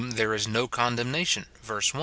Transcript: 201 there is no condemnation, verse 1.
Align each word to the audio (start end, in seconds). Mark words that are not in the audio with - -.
201 0.01 0.17
there 0.17 0.33
is 0.33 0.47
no 0.47 0.67
condemnation, 0.67 1.45
verse 1.61 1.93
1. 1.93 1.99